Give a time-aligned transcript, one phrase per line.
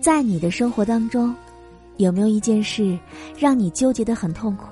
[0.00, 1.34] 在你的生活当中，
[1.98, 2.98] 有没有一件事
[3.38, 4.64] 让你纠结的很痛苦？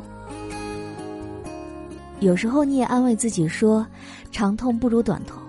[2.20, 3.86] 有时候你也安慰自己说，
[4.32, 5.40] 长痛不如短痛。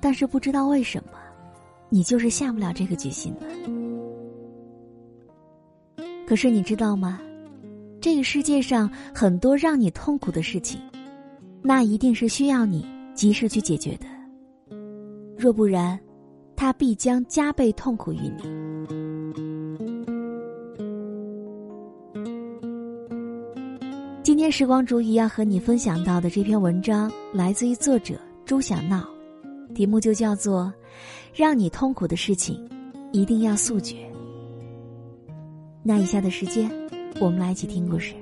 [0.00, 1.12] 但是不知道为什么，
[1.88, 3.46] 你就是下不了这个决心的。
[6.26, 7.18] 可是你知道吗？
[8.00, 10.78] 这个世界上很多让你痛苦的事情，
[11.62, 14.06] 那一定是需要你及时去解决的。
[15.36, 15.98] 若不然，
[16.58, 18.42] 他必将加倍痛苦于你。
[24.24, 29.08] 今天时光煮雨要和你分享到的这篇文章，来自于作者朱小闹。
[29.72, 30.72] 题目就叫做
[31.32, 32.68] “让你痛苦的事情，
[33.12, 33.96] 一定要速决”。
[35.84, 36.68] 那以下的时间，
[37.20, 38.16] 我们来一起听故事。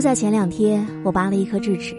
[0.00, 1.94] 就在前两天，我拔了一颗智齿。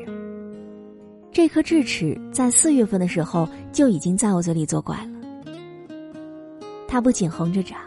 [1.31, 5.53] 这颗智齿在四月份的时候就已经在我嘴里作怪了，
[6.87, 7.79] 它不仅横着长。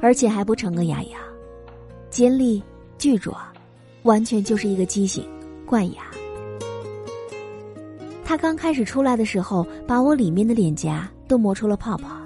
[0.00, 1.18] 而且还不成个牙牙，
[2.10, 2.60] 尖利
[2.98, 3.40] 巨壮，
[4.02, 5.24] 完全就是一个畸形
[5.64, 6.02] 怪牙。
[8.24, 12.16] 他刚开始出来的时候，把我里面的脸颊都磨出了泡泡，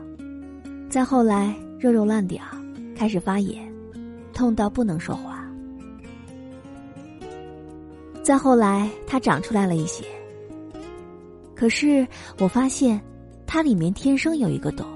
[0.88, 2.42] 再后来肉肉烂掉，
[2.96, 3.70] 开始发炎，
[4.32, 5.37] 痛到不能说话。
[8.28, 10.04] 再后来，它长出来了一些，
[11.54, 12.06] 可是
[12.38, 13.00] 我发现，
[13.46, 14.86] 它里面天生有一个洞，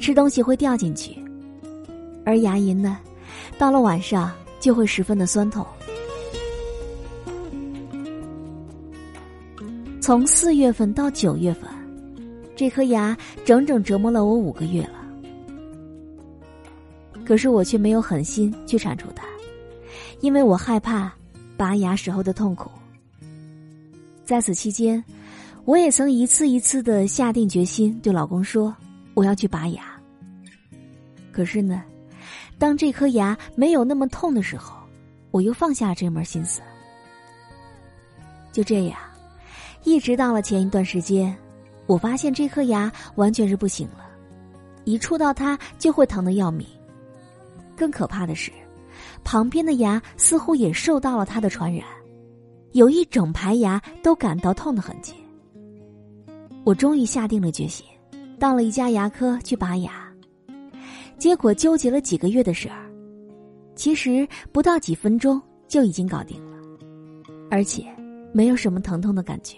[0.00, 1.14] 吃东西会掉进去。
[2.24, 2.98] 而牙龈呢，
[3.58, 5.66] 到了晚上就会十分的酸痛。
[10.00, 11.68] 从四月份到九月份，
[12.56, 13.14] 这颗牙
[13.44, 14.94] 整整折磨了我五个月了。
[17.22, 19.26] 可是我却没有狠心去铲除它，
[20.20, 21.12] 因为我害怕
[21.60, 22.70] 拔牙时候的痛苦。
[24.24, 25.04] 在此期间，
[25.66, 28.74] 我也曾一次一次的下定决心对老公说
[29.12, 29.82] ：“我要去拔牙。”
[31.30, 31.84] 可是呢？
[32.58, 34.74] 当这颗牙没有那么痛的时候，
[35.30, 36.62] 我又放下了这门心思。
[38.52, 38.98] 就这样，
[39.84, 41.36] 一直到了前一段时间，
[41.84, 44.08] 我发现这颗牙完全是不行了，
[44.84, 46.66] 一触到它就会疼得要命。
[47.76, 48.50] 更可怕的是，
[49.24, 51.84] 旁边的牙似乎也受到了它的传染，
[52.72, 55.14] 有一整排牙都感到痛的痕迹。
[56.64, 57.86] 我终于下定了决心，
[58.38, 60.12] 到了一家牙科去拔牙。
[61.18, 62.90] 结果纠结了几个月的事儿，
[63.74, 66.56] 其实不到几分钟就已经搞定了，
[67.50, 67.84] 而且
[68.32, 69.56] 没有什么疼痛的感觉，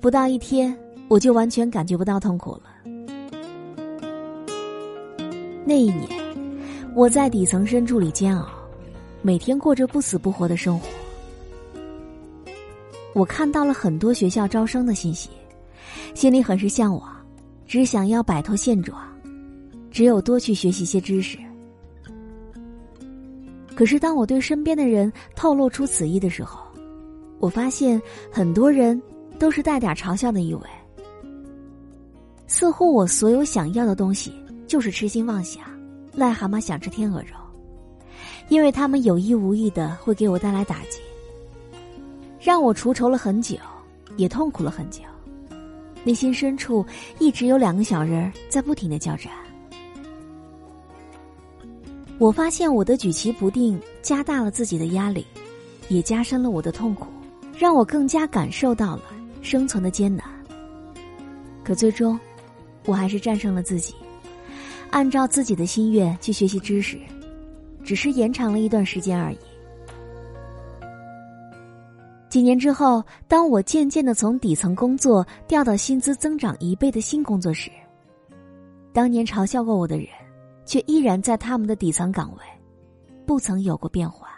[0.00, 0.76] 不到一天
[1.08, 2.64] 我就完全感觉不到痛苦了。
[5.64, 6.08] 那一年，
[6.94, 8.48] 我在底层深处里煎熬，
[9.22, 10.86] 每天过着不死不活的生活。
[13.14, 15.30] 我看到了很多学校招生的信息，
[16.14, 17.16] 心里很是向往，
[17.66, 19.00] 只想要摆脱现状。
[19.90, 21.38] 只有多去学习些知识。
[23.74, 26.60] 可是，当我对身边的人透露出此意的时候，
[27.40, 28.00] 我发现
[28.30, 29.00] 很多人
[29.38, 30.62] 都是带点嘲笑的意味。
[32.46, 34.32] 似乎我所有想要的东西
[34.66, 35.64] 就是痴心妄想，
[36.16, 37.34] 癞蛤蟆想吃天鹅肉，
[38.48, 40.98] 因为他们有意无意的会给我带来打击，
[42.40, 43.56] 让我除愁了很久，
[44.16, 45.02] 也痛苦了很久，
[46.04, 46.84] 内心深处
[47.18, 49.28] 一直有两个小人在不停的叫着。
[52.18, 55.24] 我发现我的举棋不定加大了自己的压力，
[55.88, 57.06] 也加深了我的痛苦，
[57.56, 59.02] 让我更加感受到了
[59.40, 60.26] 生存的艰难。
[61.62, 62.18] 可最终，
[62.86, 63.94] 我还是战胜了自己，
[64.90, 66.98] 按照自己的心愿去学习知识，
[67.82, 69.38] 只是延长了一段时间而已。
[72.28, 77.70] 几年之后，当我渐渐的从底层工作调到薪资增长一倍的新工作时，
[78.92, 80.06] 当年嘲笑过我的人。
[80.68, 82.42] 却依然在他们的底层岗位，
[83.24, 84.28] 不曾有过变化。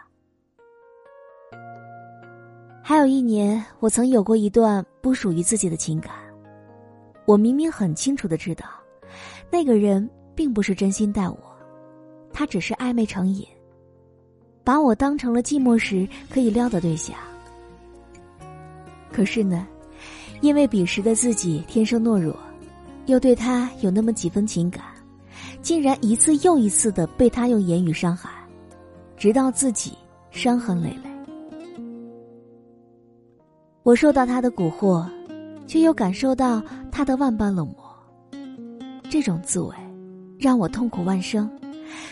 [2.81, 6.13] 还有一年，我曾有过一段不属于自己的情感。
[7.27, 8.65] 我明明很清楚的知道，
[9.51, 11.37] 那个人并不是真心待我，
[12.33, 13.47] 他只是暧昧成瘾，
[14.65, 17.17] 把我当成了寂寞时可以撩的对象。
[19.13, 19.67] 可是呢，
[20.41, 22.37] 因为彼时的自己天生懦弱，
[23.07, 24.85] 又对他有那么几分情感。
[25.63, 28.31] 竟然一次又一次的被他用言语伤害，
[29.17, 29.93] 直到自己
[30.31, 31.11] 伤痕累累。
[33.83, 35.07] 我受到他的蛊惑，
[35.67, 37.77] 却又感受到他的万般冷漠。
[39.11, 39.75] 这种滋味，
[40.39, 41.51] 让我痛苦万生，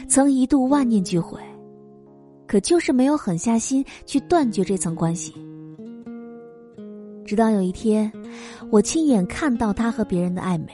[0.09, 1.41] 曾一度万念俱灰。
[2.47, 5.35] 可就是没有狠下心去断绝这层关系。
[7.27, 8.11] 直到有一天，
[8.71, 10.73] 我亲眼看到他和别人的暧昧，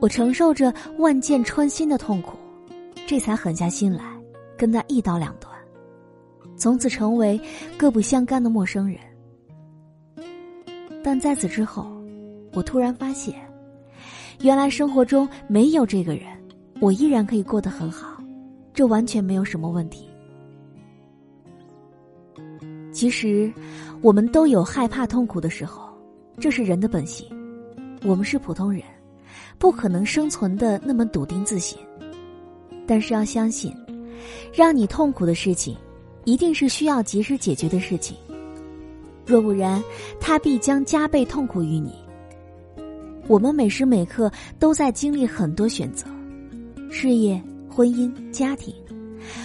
[0.00, 2.38] 我承受着万箭穿心的痛苦，
[3.04, 4.04] 这才狠下心来
[4.56, 5.52] 跟他一刀两断，
[6.56, 7.40] 从此成为
[7.76, 9.00] 各不相干的陌生人。
[11.02, 11.84] 但在此之后，
[12.52, 13.34] 我突然发现，
[14.40, 16.26] 原来生活中没有这个人，
[16.80, 18.22] 我依然可以过得很好，
[18.72, 20.08] 这完全没有什么问题。
[22.90, 23.52] 其实，
[24.00, 25.88] 我们都有害怕痛苦的时候，
[26.38, 27.28] 这是人的本性。
[28.02, 28.82] 我们是普通人，
[29.58, 31.78] 不可能生存的那么笃定自信。
[32.86, 33.72] 但是要相信，
[34.52, 35.76] 让你痛苦的事情，
[36.24, 38.16] 一定是需要及时解决的事情。
[39.26, 39.82] 若不然，
[40.18, 41.94] 他必将加倍痛苦于你。
[43.28, 46.06] 我们每时每刻都在经历很多选择，
[46.90, 48.74] 事业、婚姻、家庭。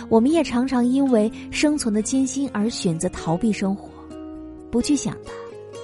[0.09, 3.89] 我们也常常因为生存的艰辛而选择逃避生活，
[4.71, 5.31] 不去想它，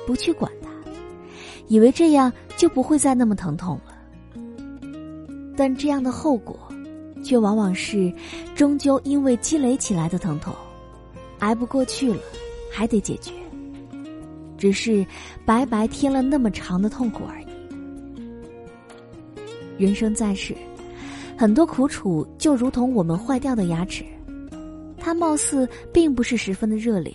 [0.08, 0.70] 不去管它，
[1.68, 3.94] 以为这样就不会再那么疼痛了。
[5.56, 6.58] 但这样的后果，
[7.24, 8.12] 却往往是
[8.56, 10.54] 终究因为积累起来的疼痛，
[11.40, 12.20] 挨不过去了，
[12.72, 13.34] 还得解决。
[14.58, 15.06] 只是
[15.46, 17.46] 白白添了那么长的痛苦而已。
[19.78, 20.56] 人生在世。
[21.42, 24.06] 很多苦楚就如同我们坏掉的牙齿，
[25.00, 27.12] 它貌似并不是十分的热烈，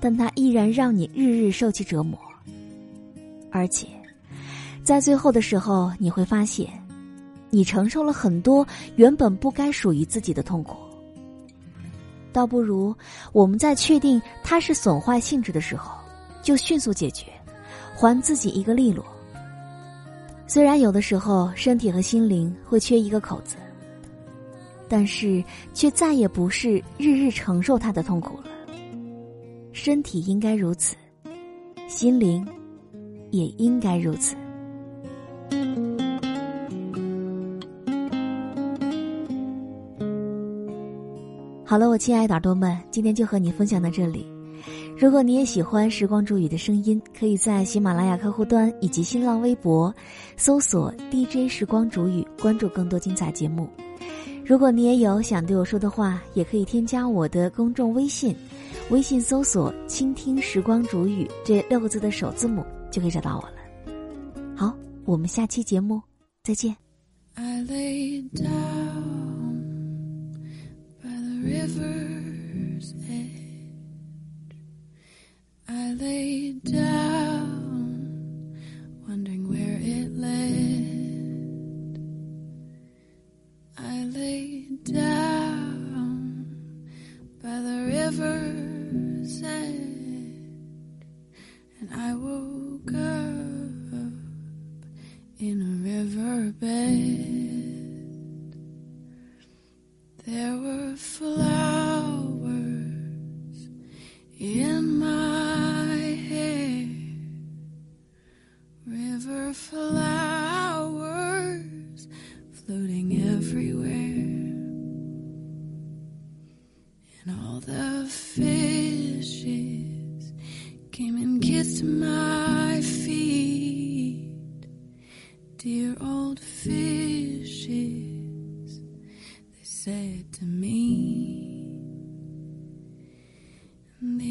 [0.00, 2.18] 但它依然让你日日受其折磨。
[3.52, 3.86] 而且，
[4.82, 6.70] 在最后的时候，你会发现，
[7.50, 8.66] 你承受了很多
[8.96, 10.78] 原本不该属于自己的痛苦。
[12.32, 12.96] 倒不如
[13.30, 15.98] 我们在确定它是损坏性质的时候，
[16.42, 17.26] 就迅速解决，
[17.94, 19.04] 还自己一个利落。
[20.52, 23.54] 虽然有的时候身体和心灵会缺一个口子，
[24.88, 28.46] 但是却再也不是日日承受他的痛苦了。
[29.70, 30.96] 身体应该如此，
[31.86, 32.44] 心灵
[33.30, 34.34] 也应该如此。
[41.64, 44.26] 好了，我亲爱的耳朵们，今天就和你分享到这里。
[45.00, 49.92] 如果你也喜欢时光煮雨的声音，可以在喜马拉雅客户端以及新浪微博
[50.36, 53.66] 搜索 DJ 时光煮雨，关注更多精彩节目。
[54.44, 58.36] 如果你也有想对我说的话，也可以添加我的公众微信，
[58.90, 63.54] 微信搜索“倾听时光煮雨”这六个字的首字母，就可以找到我了。
[64.54, 64.76] 好，
[65.06, 65.98] 我们下期节目
[66.42, 66.76] 再见。
[67.36, 69.62] I lay down
[71.02, 72.09] by the river.
[76.00, 77.09] Lay down,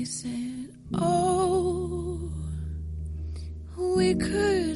[0.10, 2.32] said, Oh,
[3.78, 4.68] we could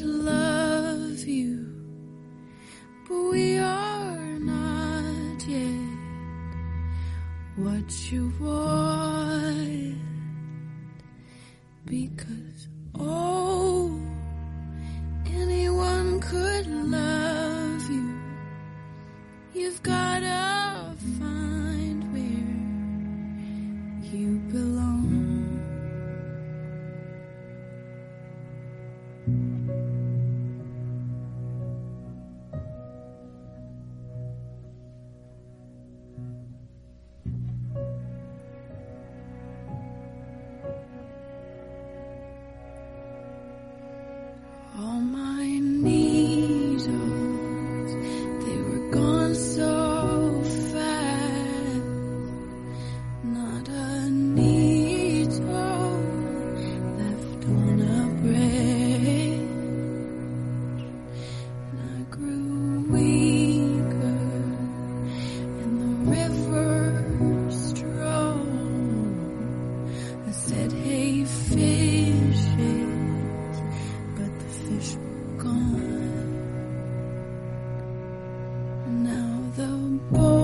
[79.55, 79.67] the
[80.11, 80.42] boat.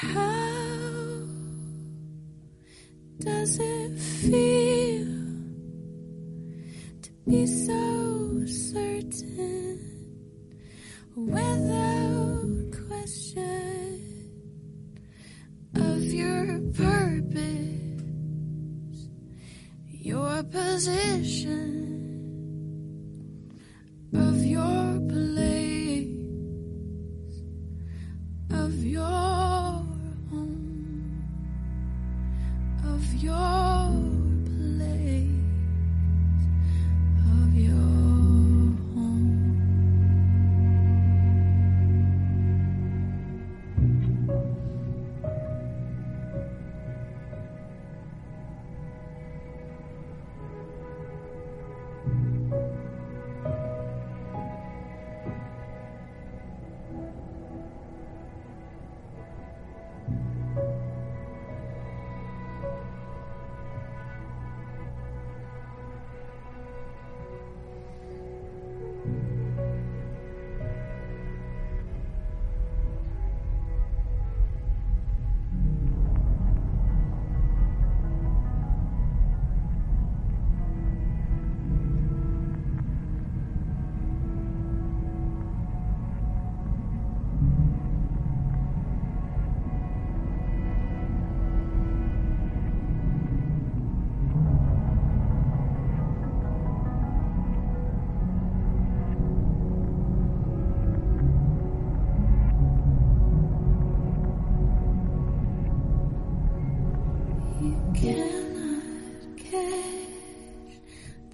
[0.00, 1.26] how
[3.18, 5.04] does it feel
[7.02, 9.78] to be so certain
[11.14, 12.48] without
[12.88, 14.00] question
[15.74, 17.98] of your purpose,
[19.90, 21.69] your position?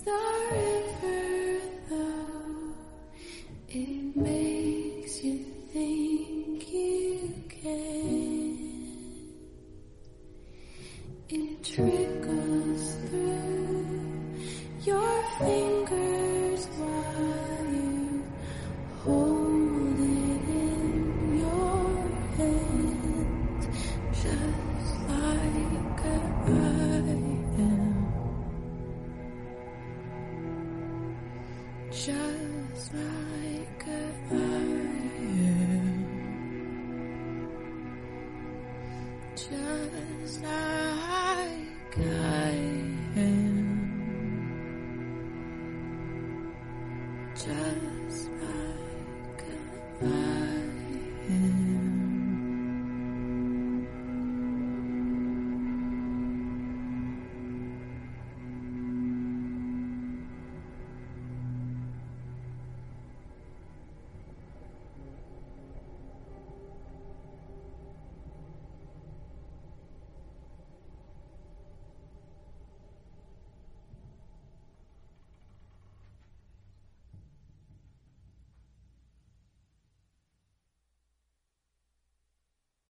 [0.04, 0.18] the
[0.52, 2.74] river, though
[3.68, 4.45] it may.